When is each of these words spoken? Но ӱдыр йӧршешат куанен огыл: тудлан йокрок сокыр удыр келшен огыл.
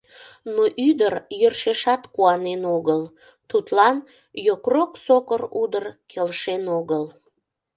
Но 0.53 0.63
ӱдыр 0.87 1.13
йӧршешат 1.39 2.01
куанен 2.13 2.61
огыл: 2.75 3.01
тудлан 3.49 3.97
йокрок 4.47 4.91
сокыр 5.05 5.41
удыр 5.61 5.85
келшен 6.11 6.63
огыл. 6.79 7.03